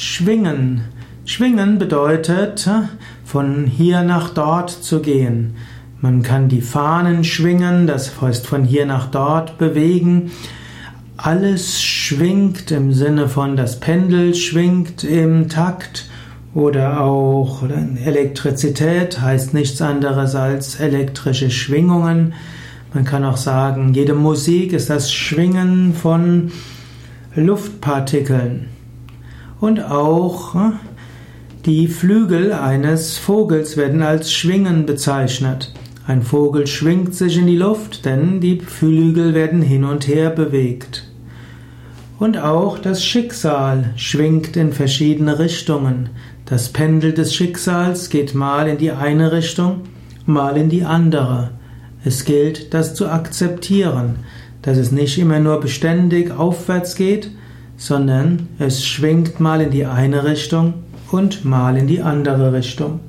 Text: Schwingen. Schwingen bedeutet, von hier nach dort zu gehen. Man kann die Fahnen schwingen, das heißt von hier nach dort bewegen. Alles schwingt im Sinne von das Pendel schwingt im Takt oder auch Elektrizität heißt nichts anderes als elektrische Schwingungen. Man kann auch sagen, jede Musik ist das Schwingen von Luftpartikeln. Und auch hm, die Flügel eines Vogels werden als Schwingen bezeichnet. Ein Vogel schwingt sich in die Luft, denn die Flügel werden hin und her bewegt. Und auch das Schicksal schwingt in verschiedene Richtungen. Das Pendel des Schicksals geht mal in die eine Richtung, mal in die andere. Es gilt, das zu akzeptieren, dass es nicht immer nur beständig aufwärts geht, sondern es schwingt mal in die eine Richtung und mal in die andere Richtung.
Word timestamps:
Schwingen. 0.00 0.80
Schwingen 1.26 1.78
bedeutet, 1.78 2.66
von 3.22 3.66
hier 3.66 4.00
nach 4.00 4.30
dort 4.30 4.70
zu 4.70 5.00
gehen. 5.00 5.56
Man 6.00 6.22
kann 6.22 6.48
die 6.48 6.62
Fahnen 6.62 7.22
schwingen, 7.22 7.86
das 7.86 8.18
heißt 8.18 8.46
von 8.46 8.64
hier 8.64 8.86
nach 8.86 9.10
dort 9.10 9.58
bewegen. 9.58 10.30
Alles 11.18 11.82
schwingt 11.82 12.70
im 12.70 12.94
Sinne 12.94 13.28
von 13.28 13.58
das 13.58 13.78
Pendel 13.78 14.34
schwingt 14.34 15.04
im 15.04 15.50
Takt 15.50 16.08
oder 16.54 17.02
auch 17.02 17.62
Elektrizität 17.62 19.20
heißt 19.20 19.52
nichts 19.52 19.82
anderes 19.82 20.34
als 20.34 20.80
elektrische 20.80 21.50
Schwingungen. 21.50 22.32
Man 22.94 23.04
kann 23.04 23.22
auch 23.22 23.36
sagen, 23.36 23.92
jede 23.92 24.14
Musik 24.14 24.72
ist 24.72 24.88
das 24.88 25.12
Schwingen 25.12 25.92
von 25.92 26.52
Luftpartikeln. 27.34 28.79
Und 29.60 29.84
auch 29.84 30.54
hm, 30.54 30.72
die 31.66 31.88
Flügel 31.88 32.54
eines 32.54 33.18
Vogels 33.18 33.76
werden 33.76 34.02
als 34.02 34.32
Schwingen 34.32 34.86
bezeichnet. 34.86 35.74
Ein 36.06 36.22
Vogel 36.22 36.66
schwingt 36.66 37.14
sich 37.14 37.36
in 37.36 37.46
die 37.46 37.58
Luft, 37.58 38.06
denn 38.06 38.40
die 38.40 38.58
Flügel 38.58 39.34
werden 39.34 39.60
hin 39.60 39.84
und 39.84 40.08
her 40.08 40.30
bewegt. 40.30 41.06
Und 42.18 42.38
auch 42.38 42.78
das 42.78 43.04
Schicksal 43.04 43.90
schwingt 43.96 44.56
in 44.56 44.72
verschiedene 44.72 45.38
Richtungen. 45.38 46.08
Das 46.46 46.70
Pendel 46.70 47.12
des 47.12 47.34
Schicksals 47.34 48.08
geht 48.08 48.34
mal 48.34 48.66
in 48.66 48.78
die 48.78 48.90
eine 48.90 49.30
Richtung, 49.30 49.82
mal 50.26 50.56
in 50.56 50.70
die 50.70 50.84
andere. 50.84 51.50
Es 52.02 52.24
gilt, 52.24 52.72
das 52.72 52.94
zu 52.94 53.08
akzeptieren, 53.08 54.16
dass 54.62 54.78
es 54.78 54.90
nicht 54.90 55.18
immer 55.18 55.38
nur 55.38 55.60
beständig 55.60 56.30
aufwärts 56.30 56.96
geht, 56.96 57.30
sondern 57.80 58.50
es 58.58 58.86
schwingt 58.86 59.40
mal 59.40 59.62
in 59.62 59.70
die 59.70 59.86
eine 59.86 60.24
Richtung 60.24 60.74
und 61.10 61.46
mal 61.46 61.78
in 61.78 61.86
die 61.86 62.02
andere 62.02 62.52
Richtung. 62.52 63.00